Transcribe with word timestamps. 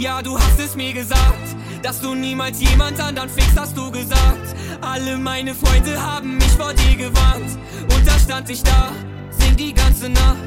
Ja, 0.00 0.22
du 0.22 0.38
hast 0.38 0.58
es 0.58 0.74
mir 0.76 0.94
gesagt, 0.94 1.56
dass 1.82 2.00
du 2.00 2.14
niemals 2.14 2.58
jemand 2.58 2.98
anderen 2.98 3.28
fickst, 3.28 3.54
hast 3.54 3.76
du 3.76 3.90
gesagt. 3.90 4.56
Alle 4.80 5.18
meine 5.18 5.54
Freunde 5.54 6.00
haben 6.00 6.38
mich 6.38 6.52
vor 6.52 6.72
dir 6.72 6.96
gewarnt. 6.96 7.58
Und 7.94 8.06
da 8.06 8.18
stand 8.18 8.48
ich 8.48 8.62
da, 8.62 8.92
sing 9.28 9.54
die 9.56 9.74
ganze 9.74 10.08
Nacht. 10.08 10.38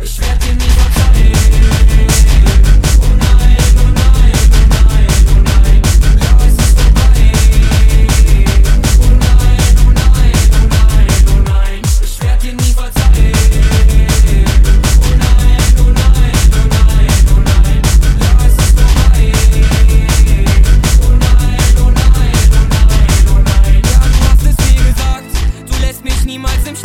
Ich 0.00 0.20
werd 0.20 0.44
dir 0.44 0.54
nie 0.54 0.71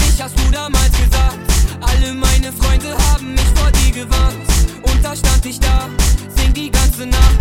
Stich, 0.08 0.22
hast 0.22 0.38
du 0.40 0.52
damals 0.52 0.92
gesagt. 0.92 1.38
Alle 1.82 2.14
meine 2.14 2.52
Freunde 2.54 2.96
haben 3.10 3.34
mich 3.34 3.48
vor 3.56 3.72
dir 3.72 3.92
gewarnt. 3.92 4.36
Und 4.84 5.04
da 5.04 5.16
stand 5.16 5.46
ich 5.46 5.60
da, 5.60 5.90
sing 6.36 6.54
die 6.54 6.72
ganze 6.72 7.06
Nacht. 7.06 7.38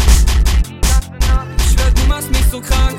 Ich 1.59 1.73
schwör, 1.73 1.91
du 1.91 2.03
machst 2.07 2.31
mich 2.31 2.45
so 2.51 2.61
krank. 2.61 2.99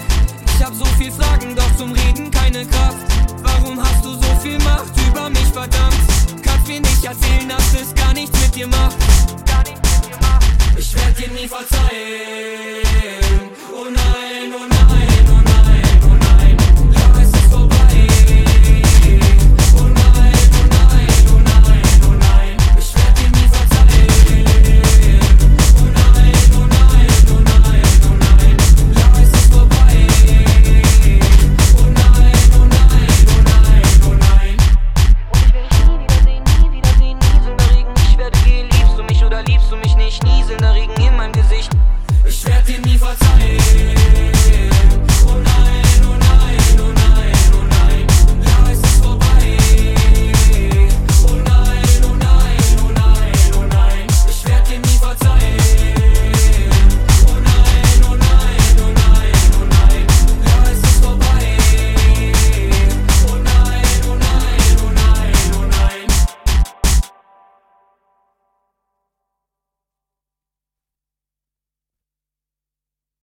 Ich 0.58 0.66
hab 0.66 0.74
so 0.74 0.86
viel 0.98 1.12
Fragen, 1.12 1.56
doch 1.56 1.76
zum 1.78 1.92
Reden 1.92 2.32
keine 2.32 2.66
Kraft. 2.66 2.98
Warum 3.44 3.82
hast 3.82 4.04
du 4.04 4.14
so 4.14 4.36
viel 4.42 4.58
Macht 4.60 4.92
über 5.08 5.30
mich, 5.30 5.48
verdammt? 5.54 5.96
Kannst 6.42 6.68
mir 6.68 6.82
nicht 6.82 7.04
erzählen, 7.04 7.50
dass 7.50 7.82
es 7.82 7.94
gar 7.94 8.14
nichts 8.14 8.40
mit 8.42 8.56
dir 8.56 8.68
macht. 8.68 8.96
Ich 10.78 10.96
werd 10.96 11.18
dir 11.18 11.30
nie 11.30 11.48
verzeihen. 11.48 13.27